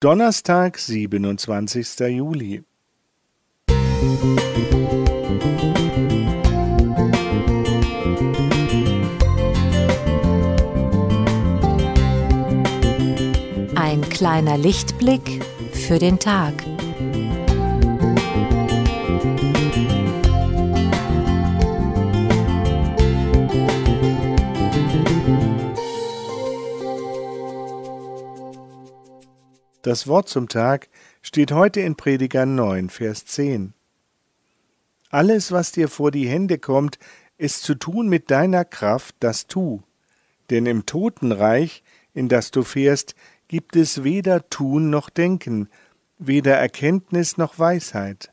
Donnerstag, 0.00 0.78
27. 0.78 1.98
Juli. 2.10 2.62
Ein 13.74 14.08
kleiner 14.08 14.56
Lichtblick 14.56 15.44
für 15.72 15.98
den 15.98 16.20
Tag. 16.20 16.54
Das 29.88 30.06
Wort 30.06 30.28
zum 30.28 30.50
Tag 30.50 30.90
steht 31.22 31.50
heute 31.50 31.80
in 31.80 31.96
Prediger 31.96 32.44
9, 32.44 32.90
Vers 32.90 33.24
10. 33.24 33.72
Alles, 35.08 35.50
was 35.50 35.72
dir 35.72 35.88
vor 35.88 36.10
die 36.10 36.28
Hände 36.28 36.58
kommt, 36.58 36.98
ist 37.38 37.62
zu 37.62 37.74
tun 37.74 38.06
mit 38.06 38.30
deiner 38.30 38.66
Kraft, 38.66 39.16
das 39.20 39.46
tu. 39.46 39.80
Denn 40.50 40.66
im 40.66 40.84
Totenreich, 40.84 41.82
in 42.12 42.28
das 42.28 42.50
du 42.50 42.64
fährst, 42.64 43.14
gibt 43.48 43.76
es 43.76 44.04
weder 44.04 44.50
Tun 44.50 44.90
noch 44.90 45.08
Denken, 45.08 45.70
weder 46.18 46.54
Erkenntnis 46.54 47.38
noch 47.38 47.58
Weisheit. 47.58 48.30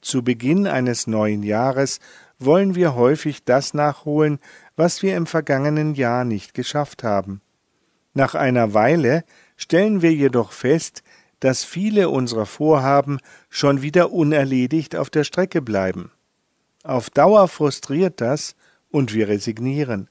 Zu 0.00 0.22
Beginn 0.22 0.68
eines 0.68 1.08
neuen 1.08 1.42
Jahres 1.42 1.98
wollen 2.38 2.76
wir 2.76 2.94
häufig 2.94 3.44
das 3.44 3.74
nachholen, 3.74 4.38
was 4.76 5.02
wir 5.02 5.16
im 5.16 5.26
vergangenen 5.26 5.96
Jahr 5.96 6.24
nicht 6.24 6.54
geschafft 6.54 7.02
haben. 7.02 7.40
Nach 8.14 8.36
einer 8.36 8.72
Weile 8.72 9.24
stellen 9.60 10.00
wir 10.00 10.12
jedoch 10.12 10.52
fest, 10.52 11.02
dass 11.38 11.64
viele 11.64 12.08
unserer 12.08 12.46
Vorhaben 12.46 13.18
schon 13.50 13.82
wieder 13.82 14.10
unerledigt 14.10 14.96
auf 14.96 15.10
der 15.10 15.22
Strecke 15.22 15.60
bleiben. 15.60 16.10
Auf 16.82 17.10
Dauer 17.10 17.46
frustriert 17.46 18.22
das 18.22 18.56
und 18.90 19.12
wir 19.12 19.28
resignieren. 19.28 20.08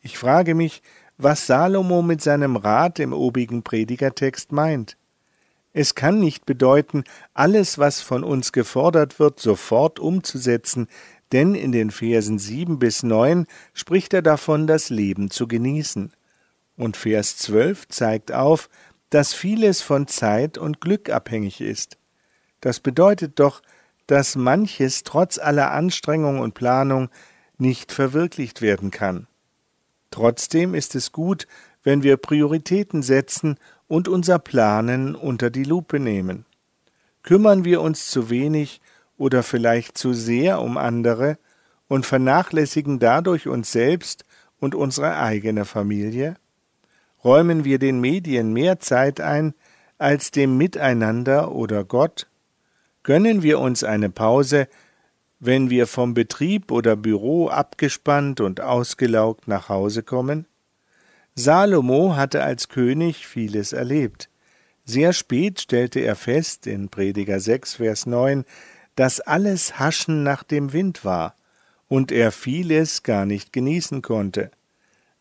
Ich 0.00 0.16
frage 0.16 0.54
mich, 0.54 0.82
was 1.18 1.46
Salomo 1.46 2.00
mit 2.00 2.22
seinem 2.22 2.56
Rat 2.56 2.98
im 2.98 3.12
obigen 3.12 3.62
Predigertext 3.62 4.52
meint. 4.52 4.96
Es 5.74 5.94
kann 5.94 6.18
nicht 6.18 6.46
bedeuten, 6.46 7.04
alles, 7.34 7.78
was 7.78 8.00
von 8.00 8.24
uns 8.24 8.52
gefordert 8.52 9.20
wird, 9.20 9.38
sofort 9.38 10.00
umzusetzen, 10.00 10.88
denn 11.32 11.54
in 11.54 11.72
den 11.72 11.90
Versen 11.90 12.38
sieben 12.38 12.78
bis 12.78 13.02
neun 13.02 13.46
spricht 13.74 14.14
er 14.14 14.22
davon, 14.22 14.66
das 14.66 14.88
Leben 14.88 15.30
zu 15.30 15.46
genießen. 15.46 16.12
Und 16.78 16.96
Vers 16.96 17.36
zwölf 17.36 17.86
zeigt 17.88 18.32
auf, 18.32 18.70
dass 19.10 19.34
vieles 19.34 19.82
von 19.82 20.06
Zeit 20.06 20.56
und 20.56 20.80
Glück 20.80 21.10
abhängig 21.10 21.60
ist. 21.60 21.98
Das 22.60 22.80
bedeutet 22.80 23.40
doch, 23.40 23.62
dass 24.06 24.36
manches 24.36 25.02
trotz 25.02 25.38
aller 25.38 25.72
Anstrengung 25.72 26.40
und 26.40 26.54
Planung 26.54 27.10
nicht 27.58 27.92
verwirklicht 27.92 28.62
werden 28.62 28.90
kann. 28.90 29.26
Trotzdem 30.10 30.74
ist 30.74 30.94
es 30.94 31.12
gut, 31.12 31.46
wenn 31.82 32.02
wir 32.02 32.16
Prioritäten 32.16 33.02
setzen 33.02 33.56
und 33.88 34.08
unser 34.08 34.38
Planen 34.38 35.16
unter 35.16 35.50
die 35.50 35.64
Lupe 35.64 35.98
nehmen. 35.98 36.46
Kümmern 37.22 37.64
wir 37.64 37.80
uns 37.80 38.08
zu 38.08 38.30
wenig 38.30 38.80
oder 39.16 39.42
vielleicht 39.42 39.98
zu 39.98 40.12
sehr 40.14 40.60
um 40.60 40.78
andere 40.78 41.38
und 41.88 42.06
vernachlässigen 42.06 43.00
dadurch 43.00 43.48
uns 43.48 43.72
selbst 43.72 44.24
und 44.60 44.76
unsere 44.76 45.16
eigene 45.16 45.64
Familie? 45.64 46.36
Räumen 47.28 47.66
wir 47.66 47.78
den 47.78 48.00
Medien 48.00 48.54
mehr 48.54 48.78
Zeit 48.80 49.20
ein 49.20 49.52
als 49.98 50.30
dem 50.30 50.56
Miteinander 50.56 51.52
oder 51.52 51.84
Gott? 51.84 52.26
Gönnen 53.02 53.42
wir 53.42 53.58
uns 53.58 53.84
eine 53.84 54.08
Pause, 54.08 54.66
wenn 55.38 55.68
wir 55.68 55.86
vom 55.86 56.14
Betrieb 56.14 56.72
oder 56.72 56.96
Büro 56.96 57.48
abgespannt 57.48 58.40
und 58.40 58.62
ausgelaugt 58.62 59.46
nach 59.46 59.68
Hause 59.68 60.02
kommen? 60.02 60.46
Salomo 61.34 62.16
hatte 62.16 62.42
als 62.42 62.70
König 62.70 63.26
vieles 63.26 63.74
erlebt. 63.74 64.30
Sehr 64.86 65.12
spät 65.12 65.60
stellte 65.60 66.00
er 66.00 66.16
fest, 66.16 66.66
in 66.66 66.88
Prediger 66.88 67.40
6, 67.40 67.74
Vers 67.74 68.06
9, 68.06 68.46
dass 68.94 69.20
alles 69.20 69.78
Haschen 69.78 70.22
nach 70.22 70.44
dem 70.44 70.72
Wind 70.72 71.04
war 71.04 71.36
und 71.88 72.10
er 72.10 72.32
vieles 72.32 73.02
gar 73.02 73.26
nicht 73.26 73.52
genießen 73.52 74.00
konnte. 74.00 74.50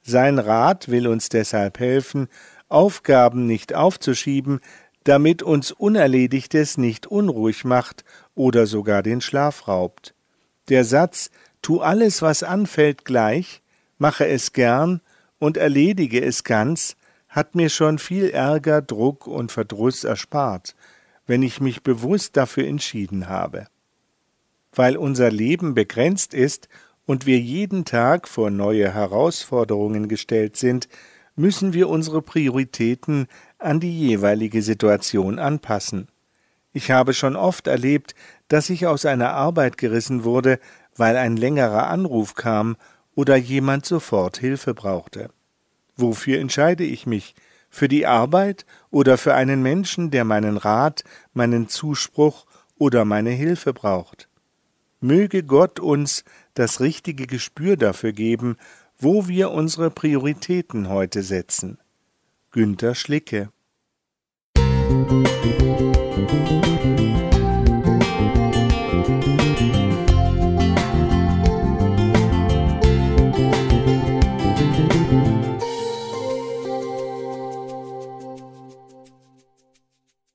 Sein 0.10 0.40
Rat 0.40 0.88
will 0.88 1.06
uns 1.06 1.28
deshalb 1.28 1.80
helfen, 1.80 2.30
Aufgaben 2.70 3.46
nicht 3.46 3.76
aufzuschieben, 3.76 4.62
damit 5.04 5.44
uns 5.44 5.74
Unerledigtes 5.74 6.78
nicht 6.78 7.08
unruhig 7.08 7.66
macht 7.66 8.06
oder 8.34 8.68
sogar 8.68 9.04
den 9.04 9.20
Schlaf 9.20 9.68
raubt. 9.68 10.16
Der 10.70 10.86
Satz 10.86 11.30
Tu 11.62 11.82
alles, 11.82 12.22
was 12.22 12.42
anfällt, 12.44 13.04
gleich, 13.04 13.62
mache 13.98 14.26
es 14.26 14.54
gern 14.54 15.02
und 15.40 15.58
erledige 15.58 16.24
es 16.24 16.46
ganz, 16.46 16.96
hat 17.28 17.56
mir 17.56 17.68
schon 17.70 18.00
viel 18.00 18.30
Ärger, 18.30 18.82
Druck 18.82 19.28
und 19.28 19.52
Verdruss 19.52 20.06
erspart, 20.06 20.78
wenn 21.26 21.44
ich 21.44 21.60
mich 21.60 21.84
bewusst 21.84 22.38
dafür 22.38 22.66
entschieden 22.66 23.28
habe. 23.28 23.68
Weil 24.72 24.96
unser 24.96 25.32
Leben 25.32 25.74
begrenzt 25.74 26.34
ist 26.34 26.70
und 27.08 27.26
wir 27.26 27.40
jeden 27.40 27.86
Tag 27.86 28.28
vor 28.28 28.52
neue 28.52 28.94
Herausforderungen 28.94 30.10
gestellt 30.10 30.58
sind, 30.58 30.88
müssen 31.36 31.74
wir 31.74 31.88
unsere 31.90 32.22
Prioritäten 32.22 33.28
an 33.58 33.80
die 33.80 33.98
jeweilige 33.98 34.62
Situation 34.62 35.40
anpassen. 35.40 36.10
Ich 36.74 36.92
habe 36.92 37.14
schon 37.14 37.36
oft 37.36 37.66
erlebt, 37.68 38.14
dass 38.50 38.70
ich 38.70 38.86
aus 38.86 39.06
einer 39.06 39.32
Arbeit 39.32 39.78
gerissen 39.78 40.26
wurde, 40.26 40.60
weil 40.96 41.16
ein 41.16 41.38
längerer 41.38 41.88
Anruf 41.88 42.36
kam 42.36 42.76
oder 43.16 43.38
jemand 43.38 43.86
sofort 43.86 44.38
Hilfe 44.38 44.74
brauchte. 44.74 45.30
Wofür 45.96 46.40
entscheide 46.40 46.84
ich 46.84 47.08
mich? 47.08 47.36
Für 47.70 47.88
die 47.88 48.06
Arbeit 48.06 48.66
oder 48.92 49.18
für 49.18 49.34
einen 49.34 49.64
Menschen, 49.64 50.12
der 50.12 50.26
meinen 50.26 50.58
Rat, 50.58 51.04
meinen 51.34 51.70
Zuspruch 51.70 52.46
oder 52.78 53.06
meine 53.06 53.32
Hilfe 53.32 53.74
braucht? 53.74 54.28
Möge 55.00 55.44
Gott 55.44 55.80
uns 55.80 56.24
das 56.54 56.80
richtige 56.80 57.28
Gespür 57.28 57.78
dafür 57.78 58.14
geben, 58.14 58.58
wo 58.98 59.28
wir 59.28 59.52
unsere 59.52 59.92
Prioritäten 59.92 60.90
heute 60.90 61.22
setzen. 61.22 61.78
Günter 62.52 62.96
Schlicke 62.96 63.50
Musik 64.56 65.28